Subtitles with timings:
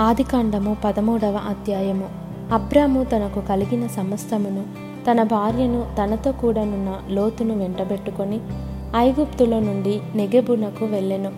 [0.00, 2.08] ఆదికాండము పదమూడవ అధ్యాయము.
[2.52, 4.62] అబ్రాము తనకు కలిగిన సమస్తమును
[5.10, 8.40] తన భార్యను తనతో కూడనున్న లోతును వెంటబెట్టుకొని
[8.96, 11.32] ఐగుప్తులో నుండి నెగెబునకు వెళ్ళెను.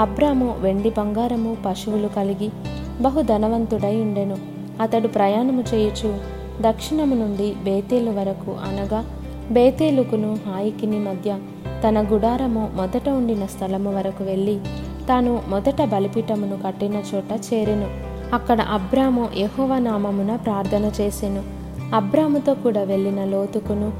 [0.00, 2.50] అబ్రాము వెండి బంగారము పశువులు కలిగి
[3.00, 4.36] బహు ధనవంతుడై ఉండెను.
[4.80, 6.18] అతడు ప్రయాణము చేయుచు
[6.60, 9.04] దక్షిణము నుండి బేతేలు వరకు అనగా
[9.50, 11.38] బేతేలుకును హాయికిని మధ్య
[11.88, 14.60] తన గుడారము మొదట ఉండిన స్థలము వరకు వెళ్ళి
[15.08, 17.88] తాను మొదట బలిపీఠమును కట్టిన చోట చేరెను.
[18.34, 21.42] అక్కడ అబ్రాము యహోవ నామమున ప్రార్థన చేసెను.
[21.94, 23.92] అబ్రాముతో కూడా వెళ్ళిన లోతుకును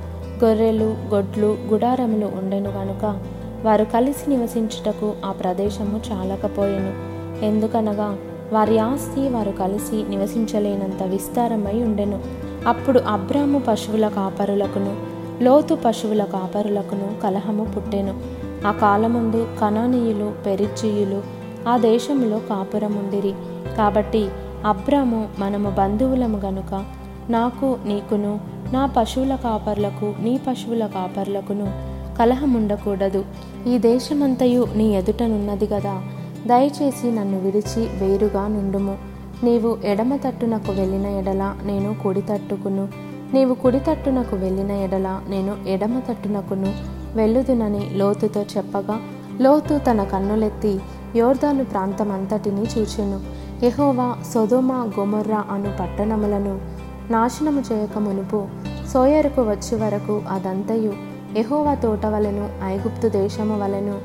[0.44, 3.20] గొర్రెలు గొడ్లు గుడారములు ఉండెను గనుక
[3.64, 7.16] వారు కలిసి నివసించుటకు ఆ ప్రదేశము చాలకపోయెను.
[7.44, 8.16] ఎందుకనగా
[8.52, 12.20] వారి ఆస్తి వారు కలిసి నివసించలేనంత విస్తారమై ఉండెను.
[12.66, 14.96] అప్పుడు అబ్రాము పశువుల కాపరులకును
[15.44, 18.35] లోతు పశువుల కాపరులకును కలహము పుట్టెను.
[18.66, 21.22] ఆ కాలముందు కనానీయులు పెరిచియులు
[21.68, 23.34] ఆ దేశంలో కాపురముండిరి.
[23.76, 24.28] కాబట్టి
[24.66, 26.84] అబ్రాము మనము బంధువులము గనుక
[27.30, 28.40] నాకు నీకును
[28.72, 33.24] నా పశువుల కాపర్లకు నీ పశువుల కాపర్లకును కలహముండకూడదు.
[33.66, 36.02] ఈ దేశమంతయు నీ ఎదుటనున్నది గదా.
[36.46, 38.98] దయచేసి నన్ను విడిచి వేరుగా నుండుము.
[39.44, 42.88] నీవు ఎడమ తట్టునకు వెళ్ళిన ఎడల నేను కుడి తట్టుకును.
[43.34, 46.72] నీవు కుడి తట్టునకు వెళ్ళిన ఎడల నేను ఎడమ తట్టునకును.
[47.16, 49.00] వెళ్ళుదునని లోతుతో చెప్పగా
[49.40, 50.80] లోతు తన కన్నులెత్తి
[51.16, 53.20] యోర్దాను ప్రాంతమంతటిని చూచెను.
[53.64, 56.60] ఎహోవా సొదోమ గొమొర్రా అను పట్టణములను
[57.10, 58.46] నాశనము చేయక మునుపు
[58.92, 60.92] సోయరుకు వచ్చి వరకు అదంతయు.
[61.36, 63.96] ఎహోవా తోట వలను ఐగుప్తు దేశము వలెను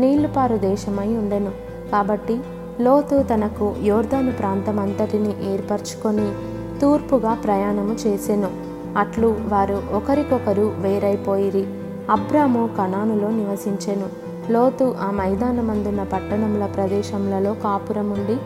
[0.00, 1.50] నీళ్ళుపారు దేశమై ఉండెను.
[1.92, 2.40] కాబట్టి
[2.80, 6.32] లోతు తనకు యోర్దాను ప్రాంతమంతటిని ఏర్పరచుకొని
[6.80, 8.50] తూర్పుగా ప్రయాణము చేసెను.
[8.98, 11.66] అట్లు వారు ఒకరికొకరు వేరైపోయిరి.
[12.10, 14.06] అబ్రాము కణానులో నివసించెను.
[14.52, 18.36] లోతు ఆ మైదానమందున్న పట్టణముల ప్రదేశములలో కాపురముండి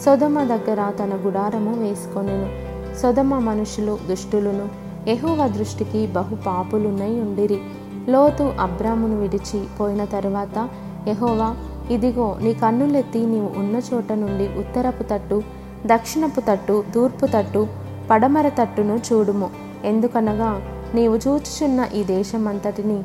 [0.00, 2.48] సొదమ దగ్గర తన గుడారము వేసుకొనెను.
[2.96, 4.68] సొదమ మనుషులు దుష్టులను
[5.08, 7.60] ఎహోవ దృష్టికి బహు పాపులునై ఉండిరి.
[8.08, 10.68] లోతు అబ్రామును విడిచి పోయిన తరువాత
[11.08, 11.56] ఎహోవా
[11.90, 15.42] ఇదిగో నీ కన్నులెత్తి నీవు ఉన్న చోట నుండి ఉత్తరపు తట్టు
[15.86, 17.66] దక్షిణపు తట్టు తూర్పు తట్టు
[18.10, 19.50] పడమర తట్టును చూడుము.
[19.84, 20.60] ఎందుకనగా
[20.94, 23.02] నీవు చూచుచున్న ఈ దేశమంతటిని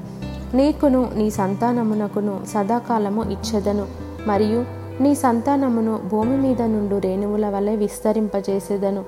[0.54, 3.86] నీకును నీ సంతానమునకును సదాకాలము ఇచ్చెదను.
[4.28, 4.66] మరియు
[5.04, 9.04] నీ సంతానమును భూమి మీద నుండు రేణువుల వలె విస్తరింపజేసేదను.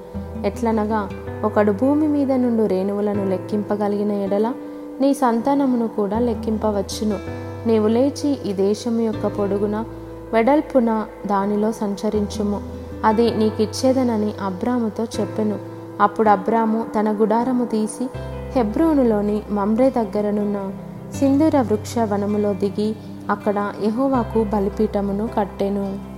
[0.46, 1.09] ఎట్లనగా
[1.44, 4.53] ఒకడు భూమి మీద నుండు రేణువులను లెక్కింపగలిగిన ఎడల
[5.02, 7.18] నీ సంతానమును కూడా లెక్కింపవచ్చును.
[7.68, 9.85] నీవు లేచి ఈ దేశము యొక్క పొడుగున
[10.34, 12.62] వెడల్పున దానిలో సంచరించుము.
[13.06, 15.59] అది నీకిచ్చేదనని అబ్రాముతో చెప్పెను.
[16.02, 18.09] అప్పుడు అబ్రాము తన గుడారము తీసి
[18.56, 20.58] హెబ్రోనులోని మమ్రే దగ్గరనున్న
[21.20, 22.96] సింధూర వృక్ష వనములో దిగి
[23.30, 26.15] అక్కడ యహోవాకు బలిపీఠమును కట్టెను.